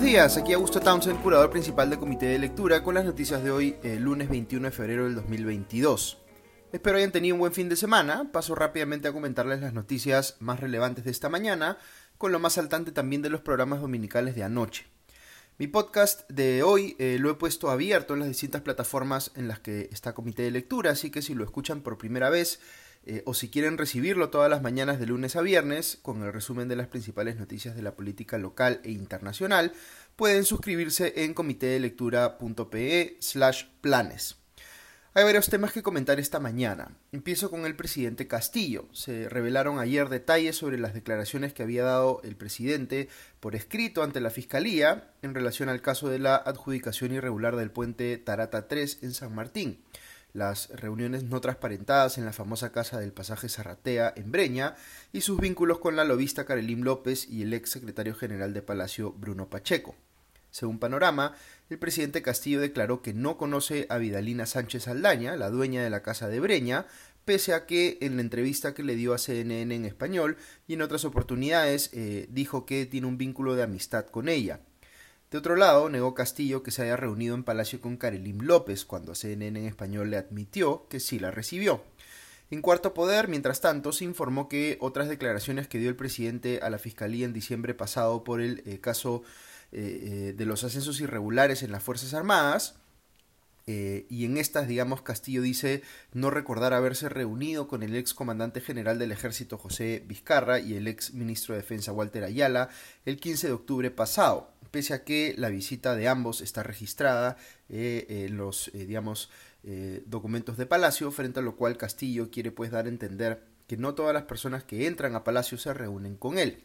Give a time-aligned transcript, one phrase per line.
[0.00, 3.50] Buenos días, aquí Augusto Townsend, curador principal del Comité de Lectura, con las noticias de
[3.50, 6.16] hoy, el lunes 21 de febrero del 2022.
[6.72, 8.32] Espero hayan tenido un buen fin de semana.
[8.32, 11.76] Paso rápidamente a comentarles las noticias más relevantes de esta mañana,
[12.16, 14.86] con lo más saltante también de los programas dominicales de anoche.
[15.58, 19.60] Mi podcast de hoy eh, lo he puesto abierto en las distintas plataformas en las
[19.60, 22.58] que está Comité de Lectura, así que si lo escuchan por primera vez
[23.06, 26.68] eh, o si quieren recibirlo todas las mañanas de lunes a viernes con el resumen
[26.68, 29.72] de las principales noticias de la política local e internacional,
[30.16, 34.36] pueden suscribirse en comitedelectura.pe slash planes.
[35.12, 36.96] Hay varios temas que comentar esta mañana.
[37.10, 38.86] Empiezo con el presidente Castillo.
[38.92, 43.08] Se revelaron ayer detalles sobre las declaraciones que había dado el presidente
[43.40, 48.18] por escrito ante la Fiscalía en relación al caso de la adjudicación irregular del puente
[48.18, 49.82] Tarata 3 en San Martín
[50.32, 54.76] las reuniones no transparentadas en la famosa casa del pasaje Zarratea en Breña
[55.12, 59.12] y sus vínculos con la lobista Karelim López y el ex secretario general de Palacio
[59.12, 59.96] Bruno Pacheco.
[60.50, 61.34] Según Panorama,
[61.68, 66.02] el presidente Castillo declaró que no conoce a Vidalina Sánchez Aldaña, la dueña de la
[66.02, 66.86] casa de Breña,
[67.24, 70.82] pese a que en la entrevista que le dio a CNN en español y en
[70.82, 74.60] otras oportunidades eh, dijo que tiene un vínculo de amistad con ella.
[75.30, 79.14] De otro lado, negó Castillo que se haya reunido en Palacio con Karelim López, cuando
[79.14, 81.84] CNN en español le admitió que sí la recibió.
[82.50, 86.68] En cuarto poder, mientras tanto, se informó que otras declaraciones que dio el presidente a
[86.68, 89.22] la Fiscalía en diciembre pasado por el eh, caso
[89.70, 92.74] eh, eh, de los ascensos irregulares en las Fuerzas Armadas,
[93.66, 98.98] y en estas, digamos, Castillo dice no recordar haberse reunido con el ex comandante general
[98.98, 102.70] del ejército José Vizcarra y el ex ministro de Defensa Walter Ayala
[103.06, 107.36] el 15 de octubre pasado pese a que la visita de ambos está registrada
[107.68, 109.30] eh, en los, eh, digamos,
[109.62, 113.76] eh, documentos de Palacio, frente a lo cual Castillo quiere pues dar a entender que
[113.76, 116.64] no todas las personas que entran a Palacio se reúnen con él.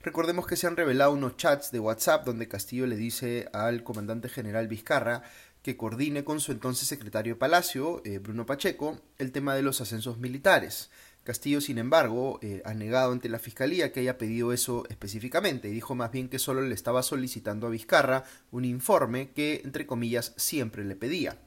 [0.00, 4.30] Recordemos que se han revelado unos chats de WhatsApp donde Castillo le dice al comandante
[4.30, 5.22] general Vizcarra
[5.62, 10.16] que coordine con su entonces secretario de Palacio, Bruno Pacheco, el tema de los ascensos
[10.16, 10.90] militares.
[11.24, 15.72] Castillo, sin embargo, eh, ha negado ante la Fiscalía que haya pedido eso específicamente y
[15.72, 20.32] dijo más bien que solo le estaba solicitando a Vizcarra un informe que, entre comillas,
[20.36, 21.38] siempre le pedía.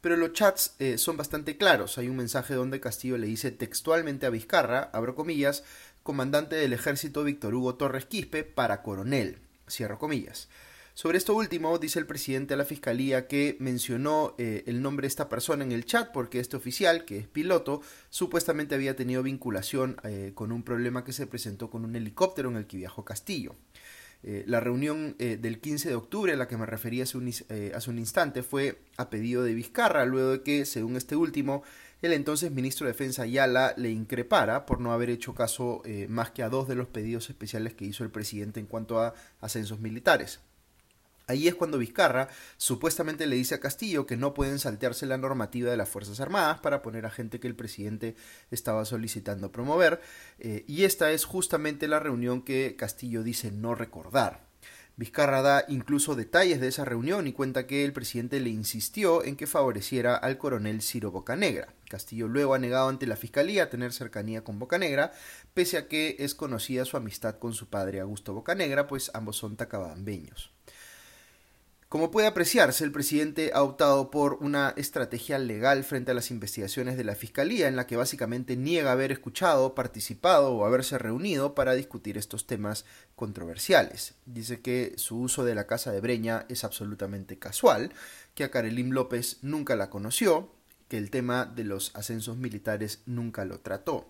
[0.00, 1.98] Pero los chats eh, son bastante claros.
[1.98, 5.64] Hay un mensaje donde Castillo le dice textualmente a Vizcarra, abro comillas,
[6.02, 9.38] comandante del ejército Víctor Hugo Torres Quispe para coronel,
[9.68, 10.48] cierro comillas.
[11.00, 15.08] Sobre esto último, dice el presidente de la Fiscalía que mencionó eh, el nombre de
[15.08, 17.80] esta persona en el chat porque este oficial, que es piloto,
[18.10, 22.56] supuestamente había tenido vinculación eh, con un problema que se presentó con un helicóptero en
[22.56, 23.56] el que viajó Castillo.
[24.22, 27.28] Eh, la reunión del 15 de octubre a la que me un,
[27.74, 31.62] hace un instante fue a pedido de Vizcarra, luego de que, según este último,
[32.02, 36.42] el entonces ministro de Defensa Ayala le increpara por no haber hecho caso más que
[36.42, 40.40] a dos de los pedidos especiales que hizo el presidente en cuanto a ascensos militares.
[41.30, 45.70] Ahí es cuando Vizcarra supuestamente le dice a Castillo que no pueden saltearse la normativa
[45.70, 48.16] de las Fuerzas Armadas para poner a gente que el presidente
[48.50, 50.00] estaba solicitando promover,
[50.40, 54.50] eh, y esta es justamente la reunión que Castillo dice no recordar.
[54.96, 59.36] Vizcarra da incluso detalles de esa reunión y cuenta que el presidente le insistió en
[59.36, 61.72] que favoreciera al coronel Ciro Bocanegra.
[61.88, 65.12] Castillo luego ha negado ante la fiscalía tener cercanía con Bocanegra,
[65.54, 69.56] pese a que es conocida su amistad con su padre Augusto Bocanegra, pues ambos son
[69.56, 70.52] tacabambeños.
[71.90, 76.96] Como puede apreciarse, el presidente ha optado por una estrategia legal frente a las investigaciones
[76.96, 81.74] de la Fiscalía, en la que básicamente niega haber escuchado, participado o haberse reunido para
[81.74, 82.84] discutir estos temas
[83.16, 84.14] controversiales.
[84.24, 87.92] Dice que su uso de la Casa de Breña es absolutamente casual,
[88.36, 90.48] que a Karelim López nunca la conoció,
[90.86, 94.08] que el tema de los ascensos militares nunca lo trató.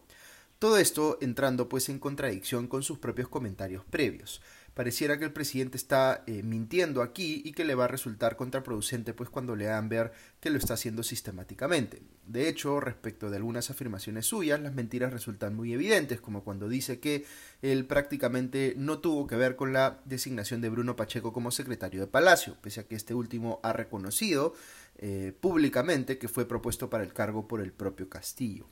[0.58, 4.42] Todo esto entrando pues en contradicción con sus propios comentarios previos
[4.74, 9.14] pareciera que el presidente está eh, mintiendo aquí y que le va a resultar contraproducente
[9.14, 12.02] pues cuando le hagan ver que lo está haciendo sistemáticamente.
[12.26, 17.00] De hecho, respecto de algunas afirmaciones suyas, las mentiras resultan muy evidentes, como cuando dice
[17.00, 17.24] que
[17.62, 22.06] él prácticamente no tuvo que ver con la designación de Bruno Pacheco como secretario de
[22.06, 24.54] Palacio, pese a que este último ha reconocido
[24.98, 28.66] eh, públicamente que fue propuesto para el cargo por el propio Castillo.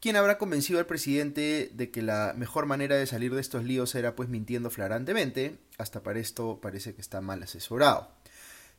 [0.00, 3.96] ¿Quién habrá convencido al presidente de que la mejor manera de salir de estos líos
[3.96, 5.58] era pues mintiendo flagrantemente?
[5.76, 8.08] Hasta para esto parece que está mal asesorado.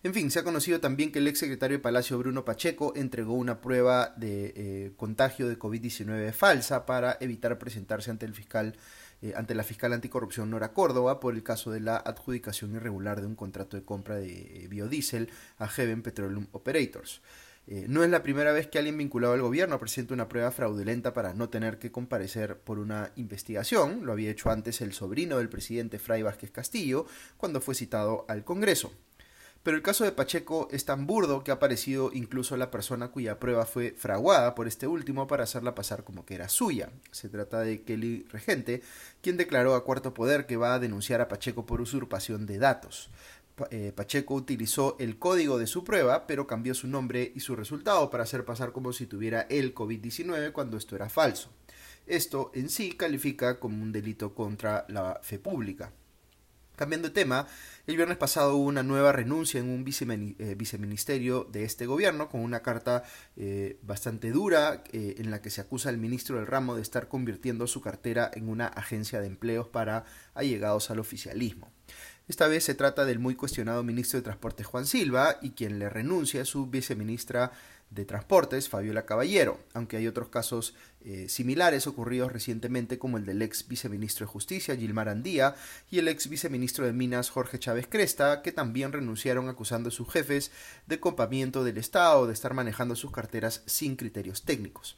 [0.02, 3.34] En fin, se ha conocido también que el ex secretario de Palacio Bruno Pacheco entregó
[3.34, 8.78] una prueba de eh, contagio de COVID-19 falsa para evitar presentarse ante el fiscal
[9.22, 13.28] eh, ante la fiscal anticorrupción Nora Córdoba por el caso de la adjudicación irregular de
[13.28, 17.20] un contrato de compra de eh, biodiesel a Heaven Petroleum Operators.
[17.68, 21.14] Eh, no es la primera vez que alguien vinculado al gobierno presenta una prueba fraudulenta
[21.14, 24.06] para no tener que comparecer por una investigación.
[24.06, 27.06] Lo había hecho antes el sobrino del presidente Fray Vázquez Castillo
[27.38, 28.92] cuando fue citado al Congreso.
[29.62, 33.40] Pero el caso de Pacheco es tan burdo que ha aparecido incluso la persona cuya
[33.40, 36.90] prueba fue fraguada por este último para hacerla pasar como que era suya.
[37.12, 38.82] Se trata de Kelly Regente,
[39.22, 43.10] quien declaró a Cuarto Poder que va a denunciar a Pacheco por usurpación de datos.
[43.72, 48.10] Eh, Pacheco utilizó el código de su prueba, pero cambió su nombre y su resultado
[48.10, 51.50] para hacer pasar como si tuviera el COVID-19 cuando esto era falso.
[52.06, 55.92] Esto en sí califica como un delito contra la fe pública.
[56.76, 57.46] Cambiando de tema,
[57.88, 62.40] el viernes pasado hubo una nueva renuncia en un eh, viceministerio de este gobierno con
[62.40, 63.04] una carta
[63.36, 67.68] eh, bastante dura en la que se acusa al ministro del ramo de estar convirtiendo
[67.68, 71.70] su cartera en una agencia de empleos para allegados al oficialismo.
[72.30, 75.90] Esta vez se trata del muy cuestionado ministro de Transportes Juan Silva y quien le
[75.90, 77.52] renuncia a su viceministra
[77.90, 83.42] de Transportes, Fabiola Caballero, aunque hay otros casos eh, similares ocurridos recientemente como el del
[83.42, 85.56] ex viceministro de Justicia, Gilmar Andía,
[85.90, 90.08] y el ex viceministro de Minas, Jorge Chávez Cresta, que también renunciaron acusando a sus
[90.12, 90.52] jefes
[90.86, 94.98] de copamiento del Estado de estar manejando sus carteras sin criterios técnicos.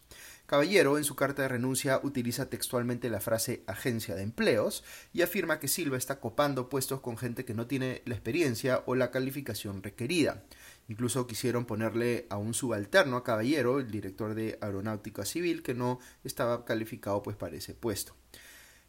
[0.52, 4.84] Caballero, en su carta de renuncia, utiliza textualmente la frase agencia de empleos
[5.14, 8.96] y afirma que Silva está copando puestos con gente que no tiene la experiencia o
[8.96, 10.44] la calificación requerida.
[10.90, 16.00] Incluso quisieron ponerle a un subalterno a Caballero, el director de Aeronáutica Civil, que no
[16.26, 18.14] estaba calificado pues para ese puesto.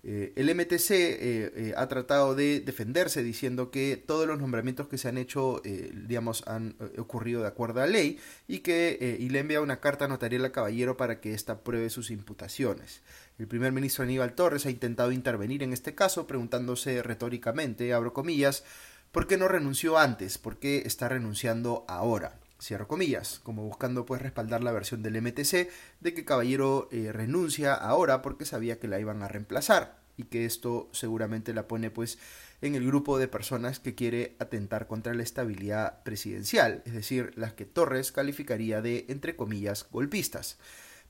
[0.04, 4.98] Eh, el MTC eh, eh, ha tratado de defenderse diciendo que todos los nombramientos que
[4.98, 8.18] se han hecho, digamos, han ocurrido de acuerdo a ley
[8.48, 12.10] y que y le envía una carta notarial a Caballero para que ésta pruebe sus
[12.10, 13.02] imputaciones.
[13.38, 18.64] El primer ministro Aníbal Torres ha intentado intervenir en este caso, preguntándose retóricamente, abro comillas,
[19.12, 20.38] ¿por qué no renunció antes?
[20.38, 22.41] ¿Por qué está renunciando ahora?
[22.62, 25.68] Cierro comillas, como buscando pues respaldar la versión del MTC
[26.00, 30.44] de que Caballero eh, renuncia ahora porque sabía que la iban a reemplazar y que
[30.44, 32.18] esto seguramente la pone pues
[32.60, 37.54] en el grupo de personas que quiere atentar contra la estabilidad presidencial, es decir, las
[37.54, 40.58] que Torres calificaría de, entre comillas, golpistas.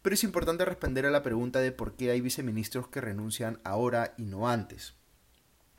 [0.01, 4.15] Pero es importante responder a la pregunta de por qué hay viceministros que renuncian ahora
[4.17, 4.95] y no antes.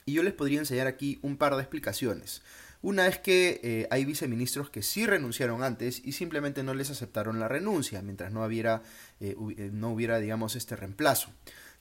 [0.05, 2.43] Y yo les podría enseñar aquí un par de explicaciones.
[2.83, 7.39] Una es que eh, hay viceministros que sí renunciaron antes y simplemente no les aceptaron
[7.39, 8.83] la renuncia mientras no hubiera,
[9.21, 11.29] eh, eh, no hubiera digamos, este reemplazo.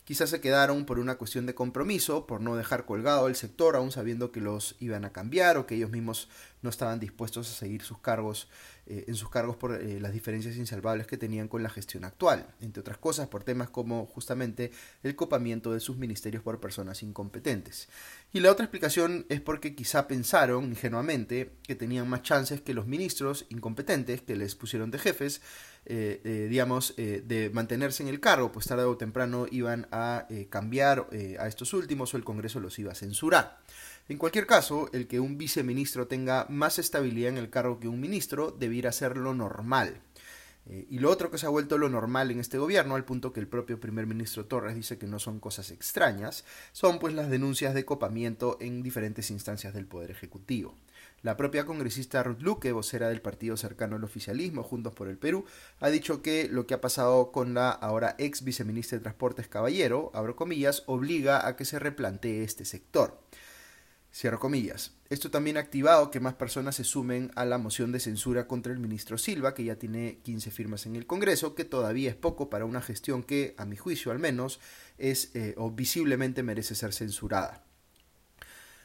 [0.05, 3.91] Quizás se quedaron por una cuestión de compromiso, por no dejar colgado el sector, aún
[3.91, 6.29] sabiendo que los iban a cambiar o que ellos mismos
[6.63, 8.49] no estaban dispuestos a seguir sus cargos,
[8.87, 12.47] eh, en sus cargos por eh, las diferencias insalvables que tenían con la gestión actual,
[12.61, 14.71] entre otras cosas por temas como justamente
[15.03, 17.89] el copamiento de sus ministerios por personas incompetentes.
[18.33, 22.87] Y la otra explicación es porque quizá pensaron ingenuamente que tenían más chances que los
[22.87, 25.43] ministros incompetentes que les pusieron de jefes
[25.85, 31.09] eh, digamos, de mantenerse en el cargo, pues tarde o temprano iban a cambiar
[31.41, 33.59] a estos últimos o el Congreso los iba a censurar.
[34.09, 38.01] En cualquier caso, el que un viceministro tenga más estabilidad en el cargo que un
[38.01, 40.01] ministro debiera ser lo normal.
[40.65, 43.41] y lo otro que se ha vuelto lo normal en este gobierno, al punto que
[43.41, 47.75] el propio primer ministro Torres dice que no son cosas extrañas, son pues las denuncias
[47.75, 50.77] de copamiento en diferentes instancias del Poder Ejecutivo.
[51.23, 55.45] La propia congresista Ruth Luque, vocera del partido cercano al oficialismo, Juntos por el Perú,
[55.81, 60.11] ha dicho que lo que ha pasado con la ahora ex viceministra de Transportes Caballero,
[60.15, 63.21] abro comillas, obliga a que se replantee este sector.
[64.15, 64.93] Cierro comillas.
[65.09, 68.73] Esto también ha activado que más personas se sumen a la moción de censura contra
[68.73, 72.51] el ministro Silva, que ya tiene 15 firmas en el Congreso, que todavía es poco
[72.51, 74.61] para una gestión que, a mi juicio al menos,
[74.99, 77.65] es eh, o visiblemente merece ser censurada.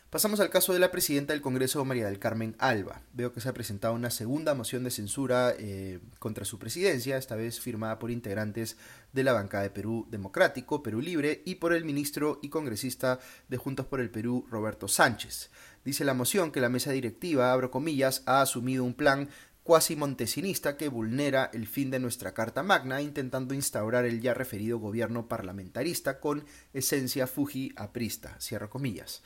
[0.09, 3.01] Pasamos al caso de la presidenta del Congreso, María del Carmen Alba.
[3.11, 7.35] Veo que se ha presentado una segunda moción de censura eh, contra su presidencia, esta
[7.35, 8.77] vez firmada por integrantes
[9.11, 13.57] de la bancada de Perú Democrático, Perú Libre, y por el ministro y congresista de
[13.57, 15.49] Juntos por el Perú, Roberto Sánchez.
[15.83, 19.27] Dice la moción que la mesa directiva, abro comillas, ha asumido un plan
[19.63, 24.79] cuasi montesinista que vulnera el fin de nuestra Carta Magna, intentando instaurar el ya referido
[24.79, 29.21] gobierno parlamentarista con esencia fuji aprista, cierro comillas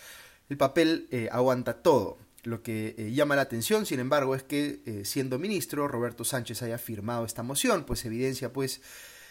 [0.51, 2.17] el papel eh, aguanta todo.
[2.43, 6.62] Lo que eh, llama la atención, sin embargo, es que eh, siendo ministro, Roberto Sánchez
[6.62, 8.81] haya firmado esta moción, pues evidencia pues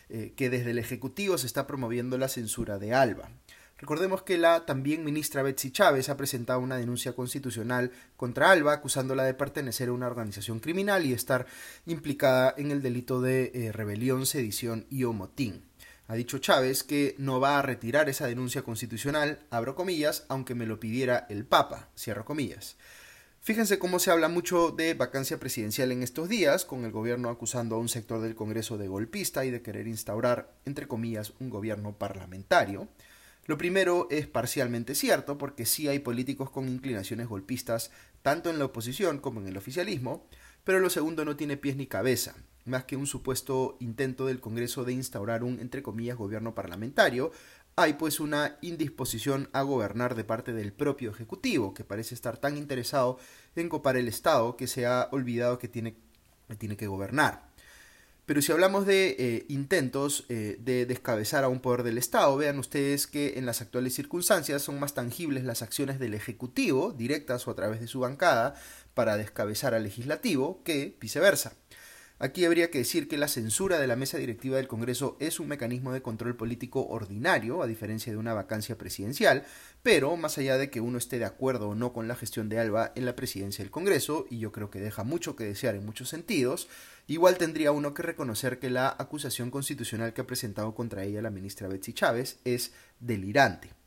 [0.08, 3.30] que desde el Ejecutivo se está promoviendo la censura de Alba.
[3.78, 9.22] Recordemos que la también ministra Betsy Chávez ha presentado una denuncia constitucional contra Alba, acusándola
[9.22, 11.46] de pertenecer a una organización criminal y estar
[11.86, 15.69] implicada en el delito de rebelión, sedición y homotín.
[16.10, 20.66] Ha dicho Chávez que no va a retirar esa denuncia constitucional, abro comillas, aunque me
[20.66, 22.76] lo pidiera el Papa, cierro comillas.
[23.40, 27.76] Fíjense cómo se habla mucho de vacancia presidencial en estos días, con el gobierno acusando
[27.76, 31.92] a un sector del Congreso de golpista y de querer instaurar, entre comillas, un gobierno
[31.96, 32.88] parlamentario.
[33.46, 38.64] Lo primero es parcialmente cierto, porque sí hay políticos con inclinaciones golpistas, tanto en la
[38.64, 40.26] oposición como en el oficialismo,
[40.64, 44.84] pero lo segundo no tiene pies ni cabeza, más que un supuesto intento del Congreso
[44.84, 47.32] de instaurar un, entre comillas, gobierno parlamentario,
[47.76, 52.56] hay pues una indisposición a gobernar de parte del propio Ejecutivo, que parece estar tan
[52.56, 53.18] interesado
[53.56, 55.96] en copar el Estado que se ha olvidado que tiene,
[56.58, 57.49] tiene que gobernar.
[58.30, 62.60] Pero si hablamos de eh, intentos eh, de descabezar a un poder del Estado, vean
[62.60, 67.50] ustedes que en las actuales circunstancias son más tangibles las acciones del Ejecutivo, directas o
[67.50, 68.54] a través de su bancada,
[68.94, 71.54] para descabezar al legislativo, que viceversa.
[72.22, 75.48] Aquí habría que decir que la censura de la mesa directiva del Congreso es un
[75.48, 79.46] mecanismo de control político ordinario, a diferencia de una vacancia presidencial,
[79.82, 82.58] pero más allá de que uno esté de acuerdo o no con la gestión de
[82.58, 85.86] Alba en la presidencia del Congreso, y yo creo que deja mucho que desear en
[85.86, 86.68] muchos sentidos,
[87.06, 91.30] igual tendría uno que reconocer que la acusación constitucional que ha presentado contra ella la
[91.30, 93.79] ministra Betsy Chávez es delirante.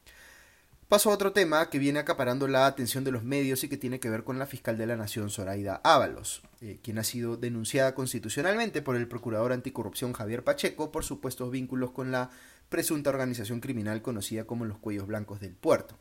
[0.93, 3.99] Paso a otro tema que viene acaparando la atención de los medios y que tiene
[3.99, 7.95] que ver con la fiscal de la Nación, Zoraida Ábalos, eh, quien ha sido denunciada
[7.95, 12.29] constitucionalmente por el procurador anticorrupción Javier Pacheco por supuestos vínculos con la
[12.69, 15.97] presunta organización criminal conocida como los Cuellos Blancos del Puerto.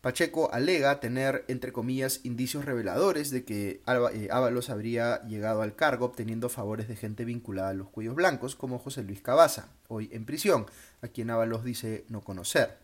[0.00, 3.82] Pacheco alega tener, entre comillas, indicios reveladores de que
[4.14, 8.56] eh, Ábalos habría llegado al cargo obteniendo favores de gente vinculada a los cuellos blancos,
[8.56, 10.64] como José Luis Cabaza, hoy en prisión,
[11.02, 12.78] a quien Ábalos dice no conocer.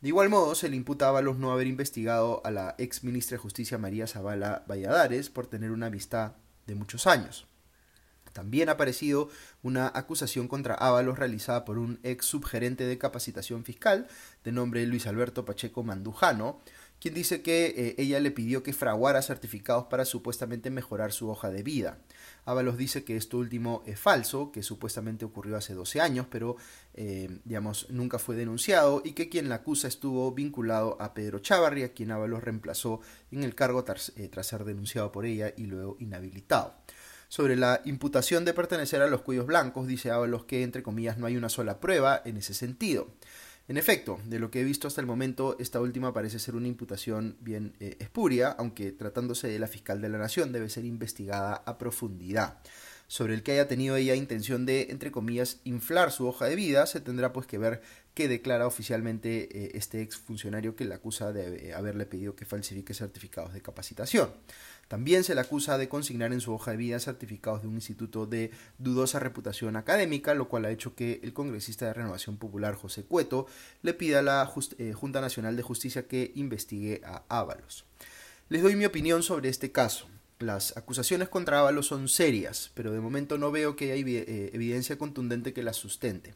[0.00, 3.36] De igual modo, se le imputa a Ábalos no haber investigado a la ex ministra
[3.36, 6.32] de Justicia María Zavala Valladares por tener una amistad
[6.66, 7.46] de muchos años.
[8.36, 9.30] También ha aparecido
[9.62, 14.08] una acusación contra Ábalos realizada por un ex subgerente de capacitación fiscal
[14.44, 16.60] de nombre Luis Alberto Pacheco Mandujano,
[17.00, 21.50] quien dice que eh, ella le pidió que fraguara certificados para supuestamente mejorar su hoja
[21.50, 21.98] de vida.
[22.44, 26.56] Ábalos dice que esto último es falso, que supuestamente ocurrió hace 12 años, pero
[26.94, 31.88] eh, digamos nunca fue denunciado y que quien la acusa estuvo vinculado a Pedro Chavarri,
[31.90, 33.00] quien Ábalos reemplazó
[33.30, 36.74] en el cargo tras, eh, tras ser denunciado por ella y luego inhabilitado.
[37.28, 41.26] Sobre la imputación de pertenecer a los cuellos blancos, dice Ábalos que, entre comillas, no
[41.26, 43.08] hay una sola prueba en ese sentido.
[43.68, 46.68] En efecto, de lo que he visto hasta el momento, esta última parece ser una
[46.68, 51.62] imputación bien eh, espuria, aunque tratándose de la fiscal de la Nación debe ser investigada
[51.66, 52.58] a profundidad.
[53.08, 56.86] Sobre el que haya tenido ella intención de, entre comillas, inflar su hoja de vida,
[56.86, 57.82] se tendrá pues que ver
[58.14, 62.94] qué declara oficialmente eh, este ex funcionario que le acusa de haberle pedido que falsifique
[62.94, 64.30] certificados de capacitación.
[64.88, 68.26] También se le acusa de consignar en su hoja de vida certificados de un instituto
[68.26, 73.04] de dudosa reputación académica, lo cual ha hecho que el congresista de Renovación Popular José
[73.04, 73.46] Cueto
[73.82, 77.84] le pida a la eh, Junta Nacional de Justicia que investigue a Ábalos.
[78.48, 80.06] Les doy mi opinión sobre este caso.
[80.38, 84.98] Las acusaciones contra Ábalos son serias, pero de momento no veo que haya eh, evidencia
[84.98, 86.34] contundente que las sustente.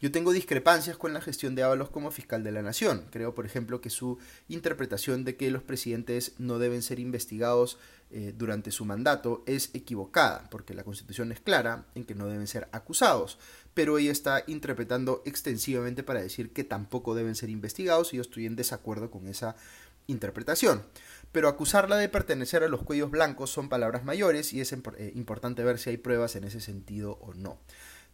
[0.00, 3.04] Yo tengo discrepancias con la gestión de Ábalos como fiscal de la Nación.
[3.10, 7.78] Creo, por ejemplo, que su interpretación de que los presidentes no deben ser investigados
[8.10, 12.46] eh, durante su mandato es equivocada, porque la Constitución es clara en que no deben
[12.46, 13.38] ser acusados,
[13.74, 18.46] pero ella está interpretando extensivamente para decir que tampoco deben ser investigados y yo estoy
[18.46, 19.54] en desacuerdo con esa
[20.06, 20.82] interpretación.
[21.30, 25.62] Pero acusarla de pertenecer a los cuellos blancos son palabras mayores y es eh, importante
[25.62, 27.58] ver si hay pruebas en ese sentido o no.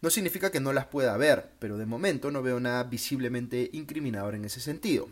[0.01, 4.35] No significa que no las pueda haber, pero de momento no veo nada visiblemente incriminador
[4.35, 5.09] en ese sentido.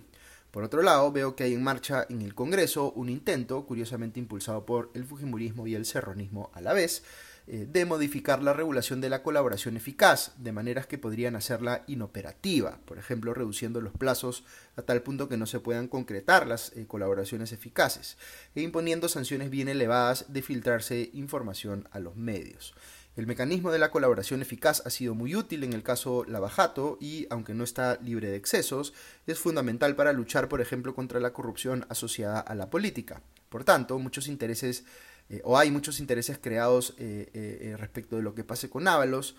[0.52, 4.66] Por otro lado, veo que hay en marcha en el Congreso un intento, curiosamente impulsado
[4.66, 7.04] por el Fujimorismo y el Serronismo a la vez,
[7.48, 12.80] eh, de modificar la regulación de la colaboración eficaz, de maneras que podrían hacerla inoperativa,
[12.86, 14.46] por ejemplo, reduciendo los plazos
[14.78, 18.18] a tal punto que no se puedan concretar las eh, colaboraciones eficaces,
[18.56, 22.74] e imponiendo sanciones bien elevadas de filtrarse información a los medios.
[23.16, 27.28] El mecanismo de la colaboración eficaz ha sido muy útil en el caso Lavajato y,
[27.30, 28.94] aunque no está libre de excesos,
[29.26, 33.22] es fundamental para luchar, por ejemplo, contra la corrupción asociada a la política.
[33.48, 34.84] Por tanto, muchos intereses
[35.30, 39.36] eh, o hay muchos intereses creados eh, eh, respecto de lo que pase con Ábalos,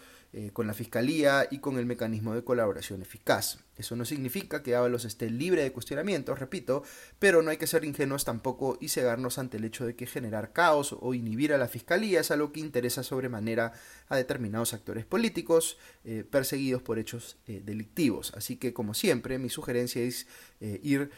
[0.52, 3.58] con la Fiscalía y con el mecanismo de colaboración eficaz.
[3.76, 6.82] Eso no significa que Ábalos esté libre de cuestionamientos, repito,
[7.18, 10.52] pero no hay que ser ingenuos tampoco y cegarnos ante el hecho de que generar
[10.52, 13.72] caos o inhibir a la Fiscalía es algo que interesa sobremanera
[14.08, 18.32] a determinados actores políticos eh, perseguidos por hechos eh, delictivos.
[18.34, 20.26] Así que, como siempre, mi sugerencia es
[20.60, 21.10] eh, ir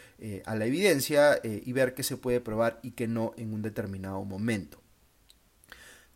[0.45, 4.25] a la evidencia y ver qué se puede probar y qué no en un determinado
[4.25, 4.83] momento.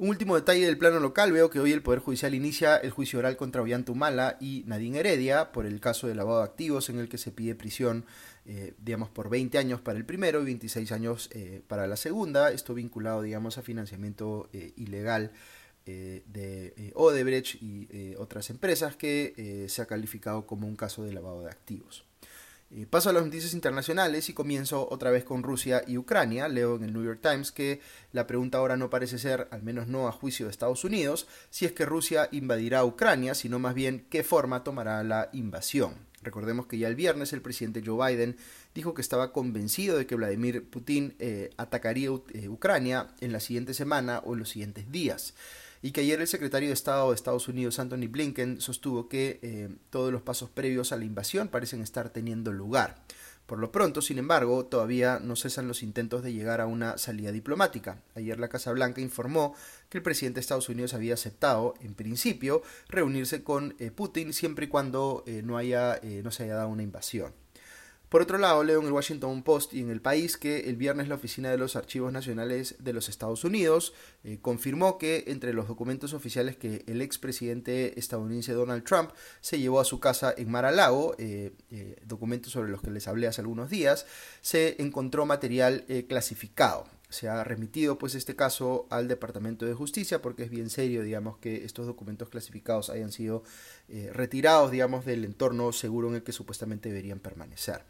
[0.03, 3.21] Un último detalle del plano local, veo que hoy el Poder Judicial inicia el juicio
[3.21, 6.99] oral contra Ollanta Humala y Nadine Heredia por el caso de lavado de activos en
[6.99, 8.05] el que se pide prisión,
[8.45, 12.51] eh, digamos, por 20 años para el primero y 26 años eh, para la segunda,
[12.51, 15.31] esto vinculado, digamos, a financiamiento eh, ilegal
[15.87, 21.51] de Odebrecht y otras empresas que se ha calificado como un caso de lavado de
[21.51, 22.05] activos.
[22.75, 26.49] Eh, paso a las noticias internacionales y comienzo otra vez con Rusia y Ucrania.
[26.49, 27.81] Leo en el New York Times que
[28.13, 31.67] la pregunta ahora no parece ser, al menos no a juicio de Estados Unidos, si
[31.67, 35.97] es que Rusia invadirá Ucrania, sino más bien qué forma tomará la invasión.
[36.23, 38.37] Recordemos que ya el viernes el presidente Joe Biden
[38.75, 43.75] dijo que estaba convencido de que Vladimir Putin eh, atacaría eh, Ucrania en la siguiente
[43.75, 45.35] semana o en los siguientes días
[45.83, 49.69] y que ayer el secretario de Estado de Estados Unidos, Anthony Blinken, sostuvo que eh,
[49.91, 53.03] todos los pasos previos a la invasión parecen estar teniendo lugar.
[53.47, 57.33] Por lo pronto, sin embargo, todavía no cesan los intentos de llegar a una salida
[57.33, 58.01] diplomática.
[58.15, 59.55] Ayer la Casa Blanca informó
[59.89, 64.67] que el presidente de Estados Unidos había aceptado, en principio, reunirse con eh, Putin siempre
[64.67, 67.35] y cuando eh, no, haya, no se haya dado una invasión.
[68.13, 71.09] Por otro lado, leo en el Washington Post y en el país que el viernes
[71.09, 75.67] la Oficina de los Archivos Nacionales de los Estados Unidos eh, confirmó que entre los
[75.67, 81.15] documentos oficiales que el expresidente estadounidense Donald Trump se llevó a su casa en Mar-a-Lago,
[81.17, 84.05] eh, eh, documentos sobre los que les hablé hace algunos días,
[84.43, 90.45] se encontró material clasificado se ha remitido pues este caso al Departamento de Justicia porque
[90.45, 93.43] es bien serio digamos que estos documentos clasificados hayan sido
[94.13, 97.83] retirados digamos del entorno seguro en el que supuestamente deberían permanecer.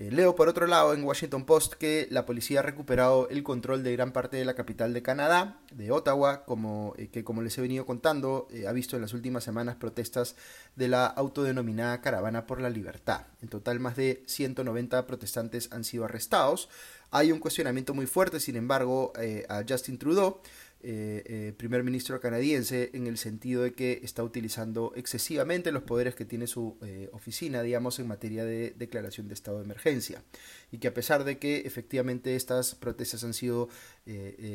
[0.00, 3.82] Eh, leo por otro lado en Washington Post que la policía ha recuperado el control
[3.82, 7.58] de gran parte de la capital de Canadá, de Ottawa, como, eh, que como les
[7.58, 10.36] he venido contando, eh, ha visto en las últimas semanas protestas
[10.76, 13.26] de la autodenominada Caravana por la Libertad.
[13.42, 16.68] En total más de 190 protestantes han sido arrestados.
[17.10, 19.12] Hay un cuestionamiento muy fuerte, sin embargo,
[19.48, 20.42] a Justin Trudeau
[20.80, 26.14] eh, eh, primer ministro canadiense en el sentido de que está utilizando excesivamente los poderes
[26.14, 30.22] que tiene su eh, oficina, digamos, en materia de declaración de estado de emergencia.
[30.70, 33.68] Y que a pesar de que efectivamente estas protestas han sido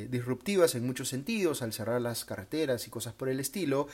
[0.10, 3.88] disruptivas en muchos sentidos, al cerrar las carreteras y cosas por el estilo,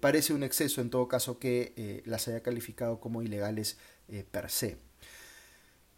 [0.00, 3.78] parece un exceso en todo caso que las haya calificado como ilegales
[4.32, 4.85] per se.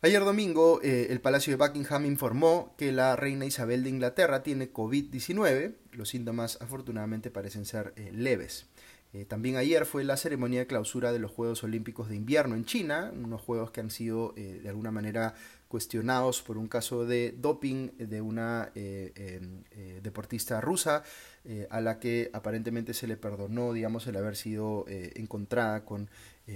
[0.01, 4.73] Ayer domingo, eh, el Palacio de Buckingham informó que la reina Isabel de Inglaterra tiene
[4.73, 5.75] COVID-19.
[5.91, 8.69] Los síntomas afortunadamente parecen ser eh, leves.
[9.13, 12.65] Eh, también ayer fue la ceremonia de clausura de los Juegos Olímpicos de Invierno en
[12.65, 15.35] China, unos juegos que han sido de alguna manera
[15.69, 21.05] cuestionados por un caso de doping de una eh, em, eh, deportista rusa
[21.45, 26.11] eh, a la que aparentemente se le perdonó, digamos, el haber sido encontrada con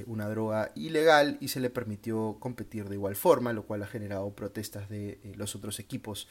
[0.06, 4.34] una droga ilegal y se le permitió competir de igual forma, lo cual ha generado
[4.34, 6.28] protestas de los otros equipos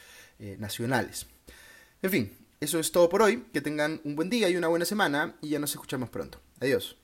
[0.58, 1.28] nacionales.
[2.02, 3.44] En fin, eso es todo por hoy.
[3.52, 6.40] Que tengan un buen día y una buena semana y ya nos escuchamos pronto.
[6.62, 6.96] Adiós.